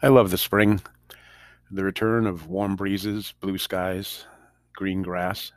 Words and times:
I 0.00 0.06
love 0.06 0.30
the 0.30 0.38
spring, 0.38 0.80
the 1.72 1.82
return 1.82 2.28
of 2.28 2.46
warm 2.46 2.76
breezes, 2.76 3.34
blue 3.40 3.58
skies, 3.58 4.26
green 4.72 5.02
grass. 5.02 5.50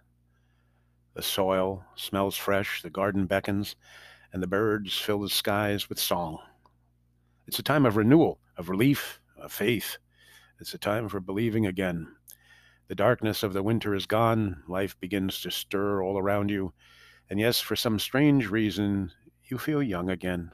The 1.13 1.21
soil 1.21 1.85
smells 1.95 2.35
fresh, 2.35 2.81
the 2.81 2.89
garden 2.89 3.27
beckons, 3.27 3.75
and 4.33 4.41
the 4.41 4.47
birds 4.47 4.97
fill 4.97 5.19
the 5.19 5.29
skies 5.29 5.89
with 5.89 5.99
song. 5.99 6.39
It's 7.45 7.59
a 7.59 7.63
time 7.63 7.85
of 7.85 7.97
renewal, 7.97 8.39
of 8.57 8.69
relief, 8.69 9.21
of 9.37 9.51
faith. 9.51 9.99
It's 10.59 10.73
a 10.73 10.79
time 10.79 11.07
for 11.07 11.19
believing 11.19 11.67
again. 11.67 12.07
The 12.87 12.95
darkness 12.95 13.43
of 13.43 13.53
the 13.53 13.61
winter 13.61 13.93
is 13.93 14.07
gone, 14.07 14.63
life 14.67 14.99
begins 14.99 15.39
to 15.41 15.51
stir 15.51 16.01
all 16.01 16.17
around 16.17 16.49
you, 16.49 16.73
and 17.29 17.39
yes, 17.39 17.59
for 17.59 17.75
some 17.75 17.99
strange 17.99 18.49
reason, 18.49 19.11
you 19.43 19.59
feel 19.59 19.83
young 19.83 20.09
again. 20.09 20.51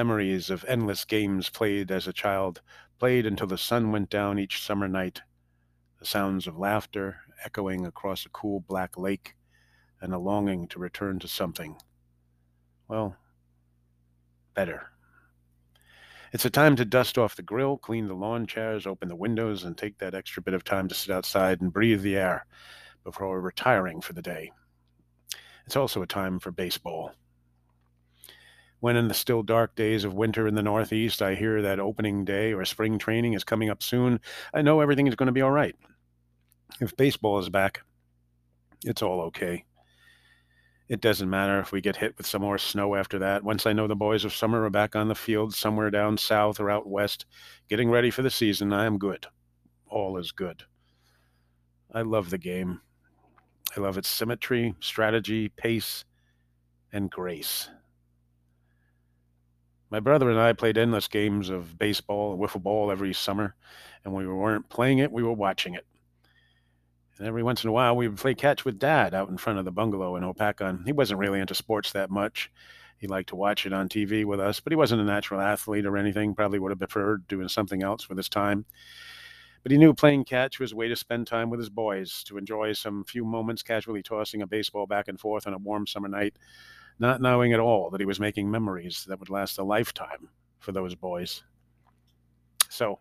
Memories 0.00 0.48
of 0.48 0.64
endless 0.66 1.04
games 1.04 1.50
played 1.50 1.90
as 1.90 2.08
a 2.08 2.12
child, 2.14 2.62
played 2.98 3.26
until 3.26 3.46
the 3.46 3.58
sun 3.58 3.92
went 3.92 4.08
down 4.08 4.38
each 4.38 4.62
summer 4.62 4.88
night. 4.88 5.20
The 5.98 6.06
sounds 6.06 6.46
of 6.46 6.56
laughter 6.56 7.18
echoing 7.44 7.84
across 7.84 8.24
a 8.24 8.30
cool 8.30 8.60
black 8.60 8.96
lake, 8.96 9.34
and 10.00 10.14
a 10.14 10.18
longing 10.18 10.68
to 10.68 10.78
return 10.78 11.18
to 11.18 11.28
something. 11.28 11.76
Well, 12.88 13.14
better. 14.54 14.88
It's 16.32 16.46
a 16.46 16.50
time 16.50 16.76
to 16.76 16.86
dust 16.86 17.18
off 17.18 17.36
the 17.36 17.42
grill, 17.42 17.76
clean 17.76 18.08
the 18.08 18.14
lawn 18.14 18.46
chairs, 18.46 18.86
open 18.86 19.08
the 19.08 19.14
windows, 19.14 19.64
and 19.64 19.76
take 19.76 19.98
that 19.98 20.14
extra 20.14 20.42
bit 20.42 20.54
of 20.54 20.64
time 20.64 20.88
to 20.88 20.94
sit 20.94 21.14
outside 21.14 21.60
and 21.60 21.74
breathe 21.74 22.00
the 22.00 22.16
air 22.16 22.46
before 23.04 23.38
retiring 23.42 24.00
for 24.00 24.14
the 24.14 24.22
day. 24.22 24.50
It's 25.66 25.76
also 25.76 26.00
a 26.00 26.06
time 26.06 26.38
for 26.38 26.50
baseball. 26.50 27.12
When 28.80 28.96
in 28.96 29.08
the 29.08 29.14
still 29.14 29.42
dark 29.42 29.76
days 29.76 30.04
of 30.04 30.14
winter 30.14 30.46
in 30.46 30.54
the 30.54 30.62
Northeast, 30.62 31.22
I 31.22 31.34
hear 31.34 31.62
that 31.62 31.78
opening 31.78 32.24
day 32.24 32.52
or 32.52 32.64
spring 32.64 32.98
training 32.98 33.34
is 33.34 33.44
coming 33.44 33.70
up 33.70 33.82
soon, 33.82 34.20
I 34.52 34.62
know 34.62 34.80
everything 34.80 35.06
is 35.06 35.14
going 35.14 35.26
to 35.26 35.32
be 35.32 35.42
all 35.42 35.50
right. 35.50 35.76
If 36.80 36.96
baseball 36.96 37.38
is 37.38 37.50
back, 37.50 37.82
it's 38.84 39.02
all 39.02 39.20
okay. 39.22 39.64
It 40.88 41.00
doesn't 41.00 41.30
matter 41.30 41.60
if 41.60 41.70
we 41.70 41.80
get 41.80 41.96
hit 41.96 42.16
with 42.18 42.26
some 42.26 42.42
more 42.42 42.58
snow 42.58 42.96
after 42.96 43.20
that. 43.20 43.44
Once 43.44 43.64
I 43.64 43.72
know 43.72 43.86
the 43.86 43.94
boys 43.94 44.24
of 44.24 44.34
summer 44.34 44.64
are 44.64 44.70
back 44.70 44.96
on 44.96 45.08
the 45.08 45.14
field 45.14 45.54
somewhere 45.54 45.90
down 45.90 46.16
south 46.16 46.58
or 46.58 46.68
out 46.68 46.88
west, 46.88 47.26
getting 47.68 47.90
ready 47.90 48.10
for 48.10 48.22
the 48.22 48.30
season, 48.30 48.72
I 48.72 48.86
am 48.86 48.98
good. 48.98 49.26
All 49.86 50.16
is 50.16 50.32
good. 50.32 50.64
I 51.92 52.02
love 52.02 52.30
the 52.30 52.38
game. 52.38 52.80
I 53.76 53.80
love 53.80 53.98
its 53.98 54.08
symmetry, 54.08 54.74
strategy, 54.80 55.48
pace, 55.48 56.04
and 56.92 57.08
grace. 57.08 57.70
My 59.90 59.98
brother 59.98 60.30
and 60.30 60.38
I 60.38 60.52
played 60.52 60.78
endless 60.78 61.08
games 61.08 61.50
of 61.50 61.76
baseball 61.76 62.32
and 62.32 62.40
wiffle 62.40 62.62
ball 62.62 62.92
every 62.92 63.12
summer, 63.12 63.56
and 64.04 64.14
we 64.14 64.24
weren't 64.24 64.68
playing 64.68 64.98
it, 64.98 65.10
we 65.10 65.24
were 65.24 65.32
watching 65.32 65.74
it. 65.74 65.84
And 67.18 67.26
every 67.26 67.42
once 67.42 67.64
in 67.64 67.70
a 67.70 67.72
while, 67.72 67.96
we 67.96 68.06
would 68.06 68.16
play 68.16 68.34
catch 68.34 68.64
with 68.64 68.78
Dad 68.78 69.14
out 69.14 69.28
in 69.28 69.36
front 69.36 69.58
of 69.58 69.64
the 69.64 69.72
bungalow 69.72 70.14
in 70.14 70.22
Hopatcong. 70.22 70.86
He 70.86 70.92
wasn't 70.92 71.18
really 71.18 71.40
into 71.40 71.56
sports 71.56 71.92
that 71.92 72.08
much. 72.08 72.52
He 72.98 73.08
liked 73.08 73.30
to 73.30 73.36
watch 73.36 73.66
it 73.66 73.72
on 73.72 73.88
TV 73.88 74.24
with 74.24 74.38
us, 74.38 74.60
but 74.60 74.72
he 74.72 74.76
wasn't 74.76 75.02
a 75.02 75.04
natural 75.04 75.40
athlete 75.40 75.86
or 75.86 75.96
anything. 75.96 76.34
Probably 76.34 76.60
would 76.60 76.70
have 76.70 76.78
preferred 76.78 77.26
doing 77.26 77.48
something 77.48 77.82
else 77.82 78.08
with 78.08 78.16
his 78.16 78.28
time. 78.28 78.64
But 79.62 79.72
he 79.72 79.78
knew 79.78 79.92
playing 79.92 80.24
catch 80.24 80.60
was 80.60 80.72
a 80.72 80.76
way 80.76 80.88
to 80.88 80.96
spend 80.96 81.26
time 81.26 81.50
with 81.50 81.60
his 81.60 81.68
boys, 81.68 82.22
to 82.24 82.38
enjoy 82.38 82.74
some 82.74 83.04
few 83.04 83.24
moments 83.24 83.62
casually 83.62 84.02
tossing 84.02 84.42
a 84.42 84.46
baseball 84.46 84.86
back 84.86 85.08
and 85.08 85.18
forth 85.18 85.46
on 85.46 85.52
a 85.52 85.58
warm 85.58 85.86
summer 85.86 86.08
night 86.08 86.36
not 87.00 87.22
knowing 87.22 87.52
at 87.52 87.60
all 87.60 87.90
that 87.90 88.00
he 88.00 88.06
was 88.06 88.20
making 88.20 88.50
memories 88.50 89.04
that 89.08 89.18
would 89.18 89.30
last 89.30 89.58
a 89.58 89.64
lifetime 89.64 90.28
for 90.58 90.72
those 90.72 90.94
boys. 90.94 91.42
So, 92.68 93.00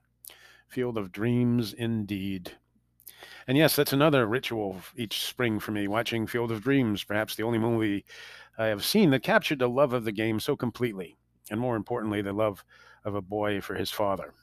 Field 0.70 0.98
of 0.98 1.12
Dreams 1.12 1.74
indeed. 1.74 2.52
And 3.48 3.58
yes, 3.58 3.76
that's 3.76 3.94
another 3.94 4.26
ritual 4.26 4.78
each 4.96 5.26
spring 5.26 5.59
for 5.59 5.72
me, 5.72 5.88
watching 5.88 6.26
Field 6.26 6.52
of 6.52 6.64
Dreams, 6.64 7.04
perhaps 7.04 7.36
the 7.36 7.44
only 7.44 7.59
movie 7.59 8.06
I 8.58 8.68
have 8.68 8.86
seen 8.86 9.09
that 9.12 9.24
captured 9.24 9.59
the 9.59 9.70
love 9.70 9.94
of 9.94 10.06
the 10.06 10.12
game 10.12 10.40
so 10.40 10.56
completely, 10.56 11.18
and 11.52 11.59
more 11.59 11.76
importantly, 11.76 12.22
the 12.22 12.34
love 12.34 12.64
of 13.04 13.16
a 13.16 13.22
boy 13.22 13.59
for 13.59 13.76
his 13.76 13.92
father. 13.92 14.34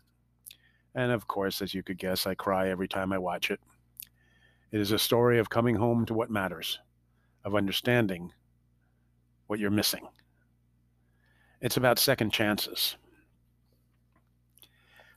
And 0.95 1.13
of 1.13 1.27
course, 1.29 1.63
as 1.63 1.73
you 1.73 1.83
could 1.83 1.99
guess, 1.99 2.27
I 2.27 2.35
cry 2.35 2.69
every 2.69 2.89
time 2.89 3.13
I 3.13 3.19
watch 3.19 3.51
it. 3.51 3.61
It 4.73 4.81
is 4.81 4.93
a 4.93 4.99
story 4.99 5.39
of 5.39 5.49
coming 5.49 5.77
home 5.77 6.05
to 6.07 6.15
what 6.15 6.31
matters, 6.31 6.79
of 7.45 7.55
understanding 7.55 8.33
what 9.47 9.59
you're 9.59 9.71
missing. 9.71 10.07
It's 11.61 11.77
about 11.77 11.99
second 11.99 12.33
chances. 12.33 12.97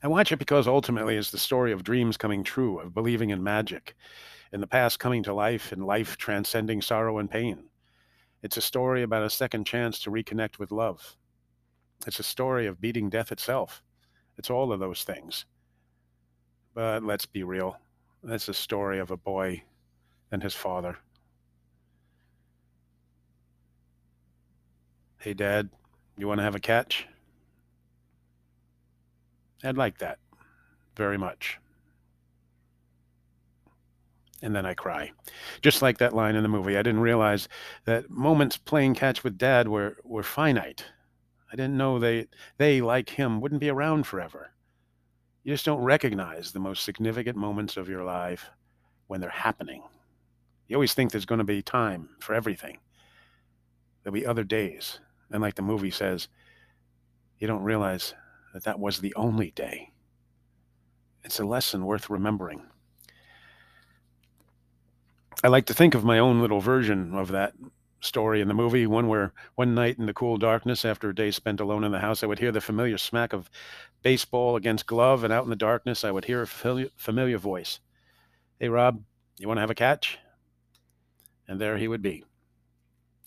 I 0.02 0.08
watch 0.08 0.32
it 0.32 0.40
because 0.40 0.68
ultimately 0.68 1.18
it's 1.18 1.32
the 1.32 1.38
story 1.38 1.74
of 1.74 1.84
dreams 1.84 2.16
coming 2.16 2.44
true, 2.44 2.80
of 2.80 2.94
believing 2.94 3.32
in 3.32 3.44
magic, 3.44 3.96
in 4.54 4.62
the 4.62 4.68
past 4.68 5.00
coming 5.00 5.24
to 5.24 5.34
life, 5.34 5.72
and 5.74 5.86
life 5.86 6.16
transcending 6.16 6.82
sorrow 6.82 7.20
and 7.20 7.30
pain. 7.30 7.66
It's 8.42 8.56
a 8.56 8.62
story 8.62 9.04
about 9.04 9.24
a 9.24 9.30
second 9.30 9.66
chance 9.66 10.00
to 10.00 10.12
reconnect 10.12 10.58
with 10.58 10.72
love. 10.72 11.18
It's 12.08 12.20
a 12.20 12.24
story 12.24 12.66
of 12.66 12.80
beating 12.80 13.10
death 13.10 13.34
itself. 13.34 13.84
It's 14.38 14.50
all 14.50 14.72
of 14.72 14.80
those 14.80 15.04
things. 15.04 15.46
But 16.74 17.04
let's 17.04 17.26
be 17.26 17.44
real. 17.44 17.78
It's 18.24 18.48
a 18.48 18.54
story 18.54 19.00
of 19.00 19.12
a 19.12 19.18
boy 19.18 19.64
and 20.32 20.42
his 20.42 20.56
father. 20.56 20.98
Hey, 25.22 25.34
Dad, 25.34 25.68
you 26.18 26.30
want 26.30 26.40
to 26.40 26.46
have 26.46 26.56
a 26.56 26.62
catch? 26.62 27.06
I'd 29.66 29.75
like 29.75 29.97
that 29.97 30.18
very 30.96 31.18
much. 31.18 31.59
And 34.41 34.56
then 34.56 34.66
I 34.66 34.75
cry. 34.75 35.12
Just 35.62 35.81
like 35.81 35.97
that 35.97 36.16
line 36.16 36.38
in 36.38 36.44
the 36.44 36.47
movie. 36.47 36.78
I 36.78 36.84
didn't 36.84 37.02
realize 37.02 37.50
that 37.84 38.09
moments 38.09 38.56
playing 38.56 38.96
catch 38.96 39.22
with 39.22 39.38
dad 39.38 39.68
were, 39.68 39.97
were 40.06 40.24
finite. 40.24 40.85
I 41.51 41.57
didn't 41.57 41.75
know 41.75 42.00
they, 42.00 42.28
they, 42.57 42.80
like 42.80 43.09
him, 43.09 43.41
wouldn't 43.41 43.59
be 43.59 43.69
around 43.69 44.07
forever. 44.07 44.51
You 45.44 45.53
just 45.53 45.66
don't 45.66 45.81
recognize 45.84 46.53
the 46.53 46.62
most 46.62 46.86
significant 46.86 47.36
moments 47.36 47.75
of 47.75 47.90
your 47.90 48.06
life 48.06 48.50
when 49.07 49.19
they're 49.19 49.30
happening. 49.30 49.84
You 50.69 50.78
always 50.78 50.94
think 50.94 51.12
there's 51.12 51.25
going 51.25 51.40
to 51.40 51.44
be 51.44 51.62
time 51.62 52.07
for 52.22 52.34
everything. 52.34 52.78
There'll 54.01 54.13
be 54.13 54.25
other 54.25 54.46
days. 54.46 55.00
And 55.32 55.42
like 55.42 55.56
the 55.56 55.62
movie 55.62 55.92
says, 55.92 56.28
you 57.38 57.48
don't 57.48 57.64
realize 57.64 58.14
that 58.54 58.64
that 58.64 58.80
was 58.80 59.00
the 59.00 59.14
only 59.16 59.52
day. 59.52 59.92
It's 61.24 61.40
a 61.40 61.46
lesson 61.46 61.86
worth 61.86 62.10
remembering. 62.10 62.64
I 65.44 65.48
like 65.48 65.68
to 65.68 65.74
think 65.74 65.96
of 65.96 66.04
my 66.04 66.20
own 66.20 66.42
little 66.42 66.60
version 66.60 67.16
of 67.16 67.30
that 67.30 67.54
story 68.02 68.42
in 68.42 68.48
the 68.48 68.54
movie, 68.54 68.88
one 68.88 69.08
where 69.08 69.34
one 69.56 69.76
night 69.76 69.98
in 69.98 70.06
the 70.06 70.14
cool 70.14 70.38
darkness, 70.38 70.86
after 70.86 71.10
a 71.10 71.16
day 71.16 71.32
spent 71.32 71.60
alone 71.60 71.84
in 71.84 71.92
the 71.92 72.00
house, 72.00 72.24
I 72.24 72.28
would 72.28 72.40
hear 72.40 72.52
the 72.52 72.62
familiar 72.62 72.98
smack 72.98 73.34
of 73.34 73.50
baseball 74.02 74.56
against 74.56 74.86
glove, 74.88 75.24
and 75.24 75.34
out 75.34 75.44
in 75.44 75.50
the 75.50 75.56
darkness, 75.56 76.04
I 76.04 76.12
would 76.12 76.26
hear 76.26 76.42
a 76.42 76.48
familiar 76.48 77.38
voice. 77.38 77.80
Hey, 78.60 78.70
Rob, 78.70 79.02
you 79.38 79.48
want 79.48 79.58
to 79.58 79.62
have 79.62 79.70
a 79.70 79.76
catch? 79.76 80.18
And 81.48 81.60
there 81.60 81.78
he 81.78 81.88
would 81.88 82.02
be, 82.02 82.24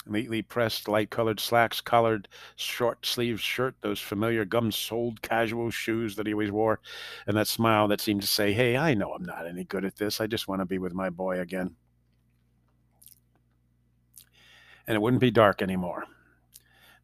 neatly 0.07 0.43
pressed, 0.43 0.89
light 0.89 1.11
colored 1.11 1.41
slacks, 1.41 1.81
collared, 1.81 2.29
short 2.57 3.05
sleeved 3.07 3.41
shirt, 3.41 3.75
those 3.81 4.01
familiar 4.01 4.45
gum 4.45 4.73
soled 4.73 5.23
casual 5.23 5.71
shoes 5.71 6.17
that 6.17 6.27
he 6.27 6.33
always 6.33 6.51
wore, 6.51 6.81
and 7.27 7.37
that 7.37 7.49
smile 7.49 7.89
that 7.89 8.01
seemed 8.01 8.23
to 8.23 8.27
say, 8.27 8.53
Hey, 8.53 8.77
I 8.77 8.95
know 8.95 9.13
I'm 9.13 9.25
not 9.25 9.47
any 9.47 9.65
good 9.65 9.85
at 9.85 9.97
this. 9.97 10.21
I 10.21 10.27
just 10.27 10.49
want 10.49 10.61
to 10.61 10.67
be 10.67 10.79
with 10.79 10.95
my 10.95 11.11
boy 11.11 11.41
again. 11.41 11.77
And 14.87 14.97
it 14.97 15.01
wouldn't 15.01 15.21
be 15.21 15.31
dark 15.31 15.63
anymore. 15.63 16.05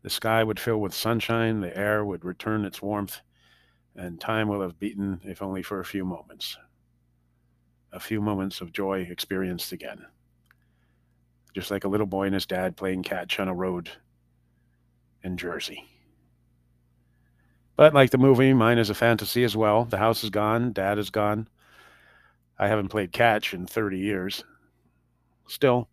The 0.03 0.11
sky 0.11 0.43
would 0.43 0.61
fill 0.61 0.81
with 0.81 0.95
sunshine, 0.95 1.61
the 1.61 1.77
air 1.77 2.05
would 2.05 2.25
return 2.25 2.65
its 2.65 2.83
warmth, 2.83 3.21
and 3.97 4.21
time 4.21 4.49
will 4.49 4.63
have 4.63 4.79
beaten, 4.79 5.21
if 5.25 5.43
only 5.43 5.63
for 5.63 5.81
a 5.81 5.85
few 5.85 6.05
moments. 6.05 6.57
A 7.93 8.01
few 8.01 8.21
moments 8.21 8.61
of 8.61 8.73
joy 8.73 9.01
experienced 9.01 9.73
again 9.73 10.07
just 11.59 11.73
like 11.73 11.83
a 11.83 11.89
little 11.89 12.07
boy 12.07 12.27
and 12.27 12.35
his 12.35 12.47
dad 12.47 12.77
playing 12.77 13.03
catch 13.03 13.41
on 13.41 13.49
a 13.49 13.55
road 13.55 13.91
in 15.25 15.37
Jersey. 15.37 15.89
But 17.75 17.95
like 17.95 18.11
the 18.11 18.19
movie, 18.19 18.53
mine 18.53 18.79
is 18.79 18.91
a 18.91 18.95
fantasy 18.95 19.43
as 19.43 19.57
well. 19.57 19.85
The 19.85 19.99
house 19.99 20.23
is 20.23 20.31
gone, 20.31 20.73
dad 20.73 20.99
is 20.99 21.11
gone. 21.11 21.49
I 22.59 22.69
haven't 22.69 22.91
played 22.91 23.11
catch 23.11 23.55
in 23.55 23.67
30 23.67 23.99
years. 23.99 24.45
Still, 25.49 25.89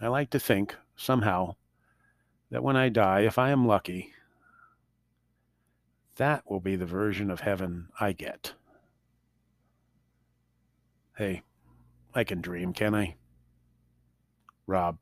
I 0.00 0.06
like 0.06 0.30
to 0.30 0.38
think, 0.38 0.76
somehow, 0.94 1.56
that 2.50 2.62
when 2.62 2.76
I 2.76 2.88
die, 2.88 3.22
if 3.22 3.38
I 3.38 3.50
am 3.50 3.66
lucky, 3.66 4.12
that 6.16 6.48
will 6.48 6.60
be 6.60 6.76
the 6.76 6.86
version 6.86 7.32
of 7.32 7.40
heaven 7.40 7.88
I 7.98 8.12
get. 8.12 8.52
Hey, 11.16 11.42
I 12.14 12.22
can 12.22 12.40
dream, 12.40 12.72
can 12.72 12.94
I? 12.94 13.16
Rob. 14.72 14.96